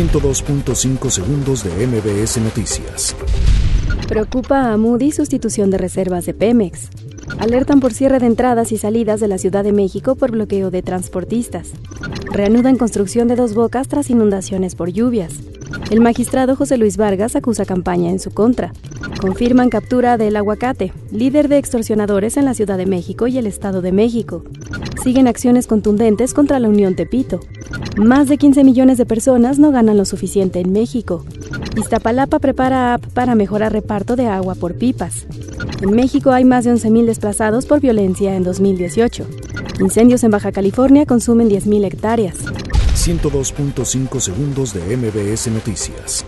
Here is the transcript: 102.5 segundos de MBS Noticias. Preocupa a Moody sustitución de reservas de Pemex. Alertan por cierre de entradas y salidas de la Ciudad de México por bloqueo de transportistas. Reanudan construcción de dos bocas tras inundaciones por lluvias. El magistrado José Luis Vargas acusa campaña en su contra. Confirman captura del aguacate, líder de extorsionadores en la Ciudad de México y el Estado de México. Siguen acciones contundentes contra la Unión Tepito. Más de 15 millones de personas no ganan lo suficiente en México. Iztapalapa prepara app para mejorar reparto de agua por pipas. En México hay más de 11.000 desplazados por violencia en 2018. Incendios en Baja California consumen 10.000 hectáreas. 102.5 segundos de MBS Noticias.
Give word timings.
102.5 0.00 1.10
segundos 1.10 1.62
de 1.62 1.86
MBS 1.86 2.38
Noticias. 2.38 3.14
Preocupa 4.08 4.72
a 4.72 4.78
Moody 4.78 5.12
sustitución 5.12 5.70
de 5.70 5.76
reservas 5.76 6.24
de 6.24 6.32
Pemex. 6.32 6.88
Alertan 7.38 7.80
por 7.80 7.92
cierre 7.92 8.18
de 8.18 8.24
entradas 8.24 8.72
y 8.72 8.78
salidas 8.78 9.20
de 9.20 9.28
la 9.28 9.36
Ciudad 9.36 9.62
de 9.62 9.74
México 9.74 10.14
por 10.14 10.30
bloqueo 10.30 10.70
de 10.70 10.80
transportistas. 10.80 11.72
Reanudan 12.32 12.78
construcción 12.78 13.28
de 13.28 13.36
dos 13.36 13.52
bocas 13.52 13.88
tras 13.88 14.08
inundaciones 14.08 14.74
por 14.74 14.88
lluvias. 14.88 15.34
El 15.90 16.00
magistrado 16.00 16.56
José 16.56 16.78
Luis 16.78 16.96
Vargas 16.96 17.36
acusa 17.36 17.66
campaña 17.66 18.08
en 18.08 18.20
su 18.20 18.30
contra. 18.30 18.72
Confirman 19.20 19.68
captura 19.68 20.16
del 20.16 20.36
aguacate, 20.36 20.94
líder 21.12 21.48
de 21.48 21.58
extorsionadores 21.58 22.38
en 22.38 22.46
la 22.46 22.54
Ciudad 22.54 22.78
de 22.78 22.86
México 22.86 23.26
y 23.26 23.36
el 23.36 23.46
Estado 23.46 23.82
de 23.82 23.92
México. 23.92 24.44
Siguen 25.02 25.28
acciones 25.28 25.66
contundentes 25.66 26.34
contra 26.34 26.60
la 26.60 26.68
Unión 26.68 26.94
Tepito. 26.94 27.40
Más 27.96 28.28
de 28.28 28.36
15 28.36 28.64
millones 28.64 28.98
de 28.98 29.06
personas 29.06 29.58
no 29.58 29.70
ganan 29.70 29.96
lo 29.96 30.04
suficiente 30.04 30.60
en 30.60 30.72
México. 30.72 31.24
Iztapalapa 31.74 32.38
prepara 32.38 32.92
app 32.92 33.06
para 33.14 33.34
mejorar 33.34 33.72
reparto 33.72 34.14
de 34.14 34.26
agua 34.26 34.54
por 34.54 34.74
pipas. 34.76 35.26
En 35.80 35.92
México 35.92 36.32
hay 36.32 36.44
más 36.44 36.64
de 36.64 36.74
11.000 36.74 37.06
desplazados 37.06 37.64
por 37.64 37.80
violencia 37.80 38.36
en 38.36 38.44
2018. 38.44 39.26
Incendios 39.80 40.22
en 40.22 40.32
Baja 40.32 40.52
California 40.52 41.06
consumen 41.06 41.48
10.000 41.48 41.86
hectáreas. 41.86 42.36
102.5 42.94 44.20
segundos 44.20 44.74
de 44.74 44.96
MBS 44.96 45.46
Noticias. 45.48 46.26